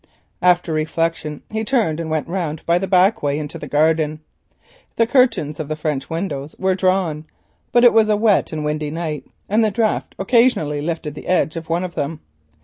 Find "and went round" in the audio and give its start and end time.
1.99-2.65